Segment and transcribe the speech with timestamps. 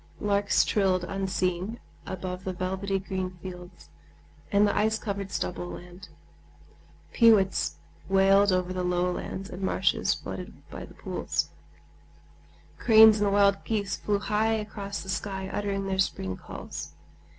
[0.19, 3.89] Larks trilled unseen above the velvety green fields
[4.51, 6.09] and the ice covered stubble land;
[7.13, 7.75] peewits
[8.09, 11.49] wailed over the low lands and marshes flooded by the pools;
[12.79, 16.93] cranes and wild geese flew high across the sky uttering their spring calls.